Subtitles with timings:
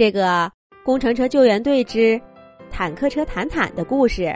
[0.00, 0.50] 这个
[0.82, 2.18] 工程车救援队之
[2.70, 4.34] 坦克车坦坦的故事，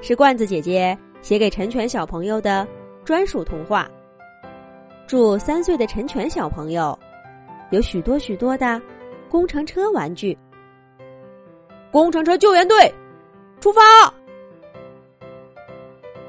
[0.00, 2.66] 是罐子姐姐写给陈全小朋友的
[3.04, 3.86] 专属童话。
[5.06, 6.98] 祝三岁的陈全小朋友
[7.70, 8.80] 有许多许多的
[9.28, 10.34] 工程车玩具。
[11.92, 12.90] 工程车救援队
[13.60, 13.82] 出发！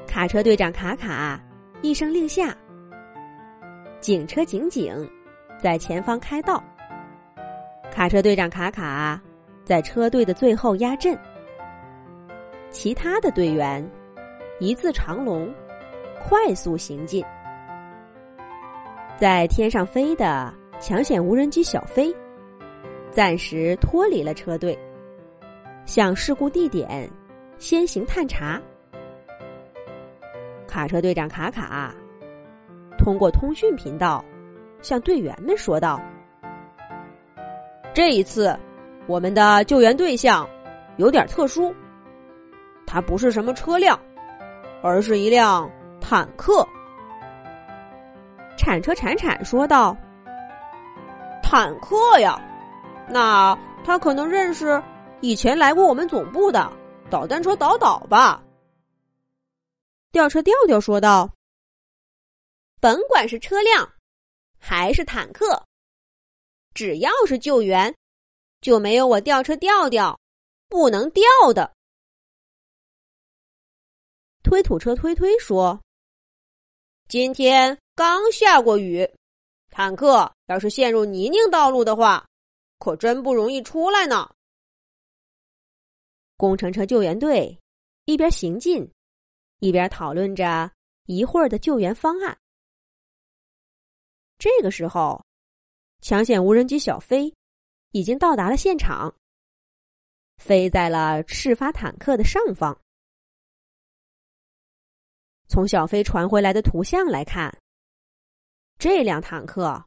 [0.06, 1.42] 卡车队长卡卡
[1.80, 2.54] 一声令下，
[4.00, 5.10] 警车警警
[5.58, 6.62] 在前方开道。
[7.90, 9.20] 卡车队长卡卡
[9.64, 11.18] 在车队的最后压阵，
[12.70, 13.84] 其他的队员
[14.60, 15.52] 一字长龙，
[16.20, 17.24] 快速行进。
[19.16, 22.14] 在天上飞的抢险无人机小飞，
[23.10, 24.78] 暂时脱离了车队，
[25.86, 27.10] 向事故地点
[27.56, 28.60] 先行探查。
[30.68, 31.94] 卡车队长卡卡
[32.98, 34.22] 通过通讯频道
[34.82, 35.98] 向队员们说道。
[37.96, 38.54] 这一次，
[39.06, 40.46] 我们的救援对象
[40.98, 41.74] 有点特殊，
[42.86, 43.98] 它不是什么车辆，
[44.82, 45.66] 而是一辆
[45.98, 46.62] 坦克。
[48.54, 49.96] 铲车铲铲说道
[51.42, 52.38] ：“坦克呀，
[53.08, 54.82] 那他可能认识
[55.22, 56.70] 以前来过我们总部的
[57.08, 58.42] 导弹车导导吧？”
[60.12, 61.30] 吊车调调说道
[62.78, 63.88] ：“甭管是车辆，
[64.60, 65.58] 还是坦克。”
[66.76, 67.96] 只要是救援，
[68.60, 70.20] 就没有我吊车吊吊
[70.68, 71.24] 不能吊
[71.54, 71.74] 的。
[74.42, 75.80] 推土车推推说
[77.08, 79.10] ：“今天刚下过雨，
[79.70, 82.28] 坦克要是陷入泥泞道路的话，
[82.78, 84.30] 可真不容易出来呢。”
[86.36, 87.58] 工程车救援队
[88.04, 88.86] 一边行进，
[89.60, 90.70] 一边讨论着
[91.06, 92.38] 一会儿的救援方案。
[94.36, 95.25] 这个时候。
[96.00, 97.34] 抢险无人机小飞
[97.90, 99.12] 已经到达了现场，
[100.36, 102.80] 飞在了事发坦克的上方。
[105.48, 107.56] 从小飞传回来的图像来看，
[108.78, 109.84] 这辆坦克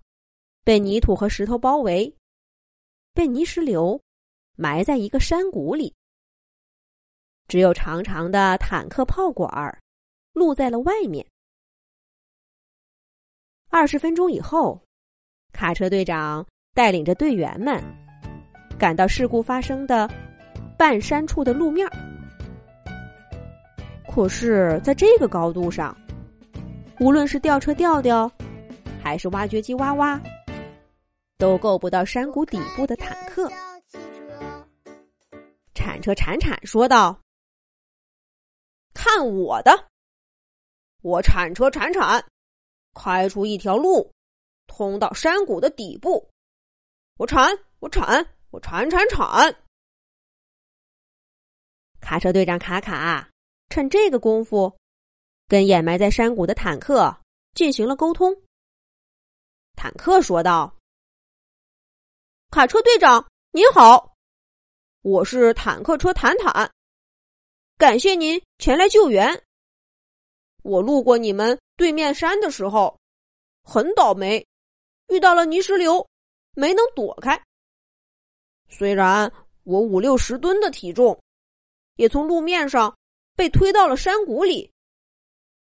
[0.66, 2.14] 被泥土和石头包围，
[3.14, 4.02] 被泥石流
[4.56, 5.96] 埋在一个山谷里，
[7.48, 9.82] 只有长长的坦克炮管
[10.34, 11.26] 露在了外面。
[13.70, 14.84] 二十分钟以后。
[15.52, 17.84] 卡车队长带领着队员们
[18.78, 20.10] 赶到事故发生的
[20.78, 21.88] 半山处的路面
[24.12, 25.96] 可是，在这个高度上，
[27.00, 28.30] 无论是吊车吊吊，
[29.02, 30.20] 还是挖掘机挖挖，
[31.38, 33.50] 都够不到山谷底部的坦克。
[35.74, 37.18] 铲车铲铲说道
[38.94, 39.72] ：“看我的！
[41.02, 42.22] 我铲车铲铲，
[42.94, 44.12] 开出一条路。”
[44.70, 46.30] 通到山谷的底部，
[47.18, 47.50] 我铲，
[47.80, 49.54] 我铲，我铲铲铲。
[52.00, 53.30] 卡车队长卡卡
[53.68, 54.80] 趁这个功夫，
[55.50, 57.14] 跟掩埋在山谷的坦克
[57.54, 58.34] 进行了沟通。
[59.76, 60.78] 坦克说道
[62.52, 64.16] ：“卡车队长您好，
[65.02, 66.72] 我是坦克车坦坦，
[67.78, 69.44] 感谢您前来救援。
[70.64, 72.98] 我路过你们对面山的时候，
[73.64, 74.46] 很倒霉。”
[75.10, 76.06] 遇到了泥石流，
[76.56, 77.42] 没能躲开。
[78.70, 79.32] 虽然
[79.64, 81.20] 我五六十吨的体重，
[81.96, 82.96] 也从路面上
[83.36, 84.72] 被推到了山谷里，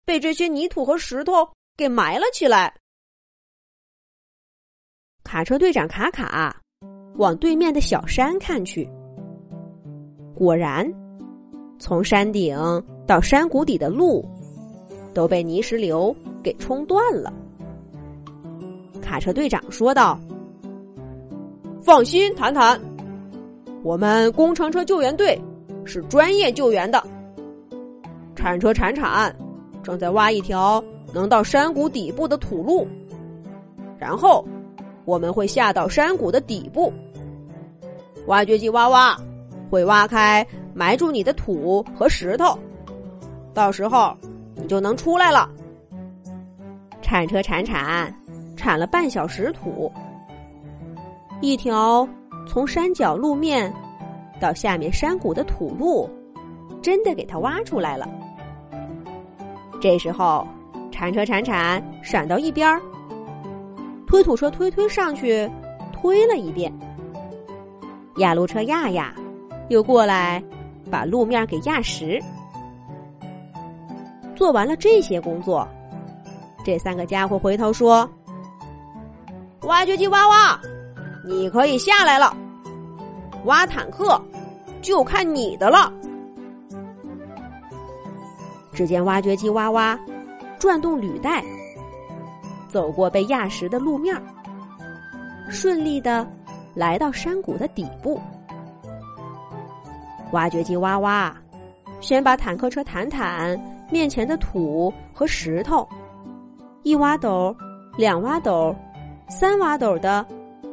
[0.04, 2.74] 被这些泥土和石头给埋了起来。
[5.22, 6.62] 卡车队长卡卡
[7.16, 8.88] 往对面的小山看去，
[10.34, 10.86] 果然，
[11.78, 12.56] 从山顶
[13.06, 14.24] 到山谷底的路
[15.12, 17.30] 都被泥石流给冲断了。
[19.06, 20.18] 卡车队长说道
[21.80, 22.78] ：“放心，谈谈，
[23.84, 25.40] 我们工程车救援队
[25.84, 27.00] 是专业救援的。
[28.34, 29.32] 铲车铲铲，
[29.80, 30.82] 正在挖一条
[31.14, 32.84] 能到山谷底部的土路，
[33.96, 34.44] 然后
[35.04, 36.92] 我们会下到山谷的底部。
[38.26, 39.16] 挖掘机挖挖，
[39.70, 40.44] 会挖开
[40.74, 42.58] 埋住你的土和石头，
[43.54, 44.12] 到时候
[44.56, 45.48] 你就能出来了。
[47.00, 48.12] 铲车铲铲。”
[48.56, 49.92] 铲了半小时土，
[51.40, 52.08] 一条
[52.48, 53.72] 从山脚路面
[54.40, 56.08] 到下面山谷的土路，
[56.82, 58.08] 真的给他挖出来了。
[59.80, 60.46] 这时候，
[60.90, 62.80] 铲车铲铲闪到一边儿，
[64.06, 65.48] 推土车推推上去
[65.92, 66.72] 推了一遍，
[68.16, 69.14] 压路车压压
[69.68, 70.42] 又过来
[70.90, 72.18] 把路面给压实。
[74.34, 75.68] 做完了这些工作，
[76.64, 78.08] 这三个家伙回头说。
[79.66, 80.60] 挖掘机挖挖，
[81.24, 82.34] 你可以下来了。
[83.46, 84.20] 挖坦克
[84.80, 85.92] 就看你的了。
[88.72, 89.98] 只见挖掘机哇哇
[90.58, 91.42] 转动履带，
[92.68, 94.14] 走过被压实的路面，
[95.50, 96.24] 顺利的
[96.74, 98.20] 来到山谷的底部。
[100.30, 101.34] 挖掘机哇哇
[102.00, 103.58] 先把坦克车坦坦
[103.90, 105.88] 面前的土和石头
[106.82, 107.56] 一挖斗、
[107.96, 108.74] 两挖斗、
[109.28, 110.24] 三挖斗的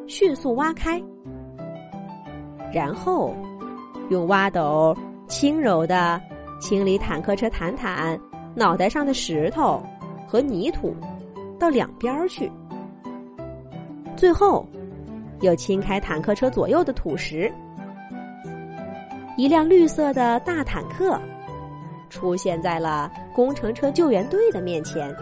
[0.08, 1.02] 迅速挖开，
[2.74, 3.36] 然后
[4.10, 4.96] 用挖斗
[5.28, 6.22] 轻柔的。
[6.60, 8.18] 清理坦克车坦坦
[8.56, 9.84] 脑袋上的石头
[10.26, 10.96] 和泥土
[11.60, 12.50] 到两边去，
[14.16, 14.66] 最后
[15.42, 17.52] 又清开坦克车左右的土石。
[19.36, 21.20] 一辆绿色的大坦克
[22.10, 25.14] 出现在了工程车救援队的面前。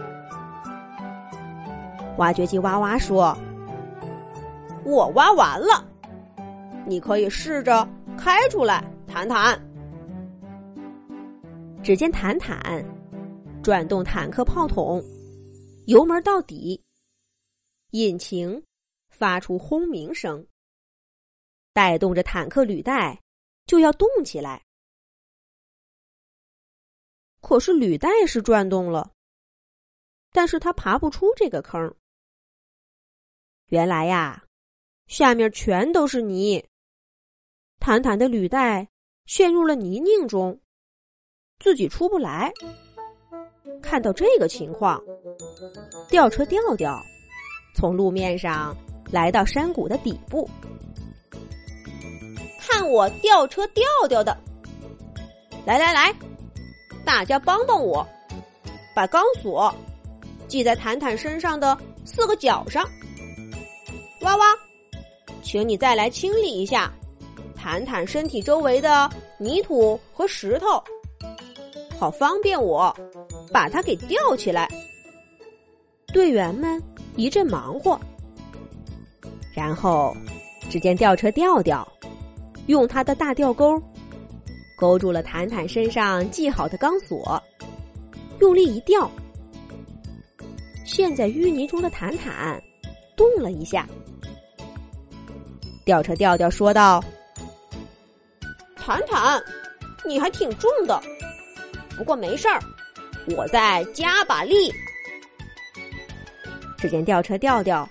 [2.18, 3.36] 挖掘机哇哇说
[4.84, 5.86] ：“我挖完了，
[6.86, 7.88] 你可以试着
[8.18, 9.60] 开出来，谈谈。”
[11.82, 12.84] 只见坦坦
[13.62, 15.02] 转动坦克炮筒，
[15.86, 16.84] 油门到底，
[17.90, 18.62] 引擎
[19.10, 20.46] 发出轰鸣声，
[21.72, 23.20] 带动着坦克履带
[23.66, 24.62] 就要动起来。
[27.40, 29.10] 可是履带是转动了，
[30.30, 31.92] 但是他爬不出这个坑。
[33.72, 34.44] 原来呀，
[35.06, 36.62] 下面全都是泥，
[37.80, 38.86] 坦坦的履带
[39.24, 40.60] 陷入了泥泞中。
[41.58, 42.52] 自己出不来，
[43.82, 45.02] 看到这个情况，
[46.10, 47.02] 吊车吊吊
[47.74, 48.76] 从路面上
[49.10, 50.46] 来到山谷的底部，
[52.60, 54.36] 看我吊车吊吊的！
[55.64, 56.14] 来来来，
[57.06, 58.06] 大家帮帮我，
[58.94, 59.74] 把钢索
[60.46, 61.74] 系在坦坦身上的
[62.04, 62.86] 四个角上。
[64.22, 64.44] 哇哇，
[65.42, 66.92] 请你再来清理一下
[67.56, 70.82] 坦坦身体周围的泥土和石头。
[71.98, 72.94] 好方便我
[73.52, 74.68] 把它给吊起来。
[76.12, 76.80] 队员们
[77.16, 77.98] 一阵忙活，
[79.54, 80.16] 然后
[80.68, 81.86] 只见吊车吊吊
[82.66, 83.80] 用他的大吊钩
[84.76, 87.42] 勾住了坦坦身上系好的钢索，
[88.40, 89.10] 用力一吊，
[90.84, 92.62] 陷在淤泥中的坦坦
[93.16, 93.88] 动了一下。
[95.84, 97.02] 吊车吊吊说道
[98.76, 99.42] ：“坦坦，
[100.06, 101.00] 你还挺重的。”
[101.96, 102.60] 不过没事儿，
[103.36, 104.72] 我再加把力。
[106.78, 107.88] 只见吊车吊吊，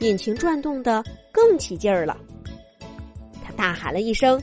[0.00, 2.16] 引擎转动的更起劲儿了。
[3.44, 4.40] 他大喊了一声：“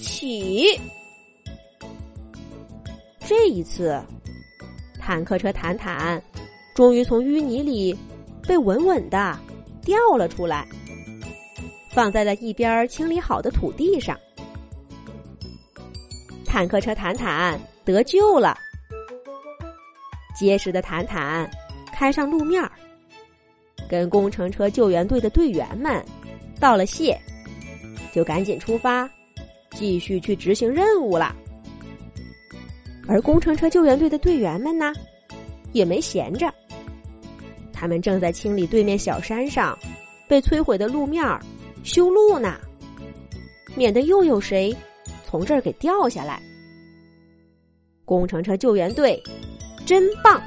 [0.00, 0.80] 起！”
[3.26, 4.00] 这一次，
[5.00, 6.22] 坦克车坦坦
[6.74, 7.98] 终于从淤泥里
[8.46, 9.38] 被稳稳的
[9.82, 10.66] 吊了出来，
[11.92, 14.18] 放在了一边清理好的土地上。
[16.44, 17.60] 坦克车坦坦。
[17.84, 18.56] 得救了！
[20.38, 21.50] 结实的坦坦
[21.92, 22.70] 开上路面儿，
[23.88, 26.00] 跟工程车救援队的队员们
[26.60, 27.20] 道了谢，
[28.14, 29.10] 就赶紧出发，
[29.72, 31.34] 继续去执行任务了。
[33.08, 34.92] 而工程车救援队的队员们呢，
[35.72, 36.54] 也没闲着，
[37.72, 39.76] 他们正在清理对面小山上
[40.28, 41.40] 被摧毁的路面儿，
[41.82, 42.58] 修路呢，
[43.76, 44.74] 免得又有谁
[45.24, 46.40] 从这儿给掉下来。
[48.04, 49.22] 工程车救援队，
[49.86, 50.42] 真棒！